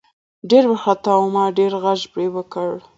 ډېر 0.49 0.63
ورخطا 0.67 1.11
وو 1.17 1.27
ما 1.35 1.45
ډېر 1.59 1.71
غږ 1.83 2.01
پې 2.13 2.23
وکړه. 2.35 2.69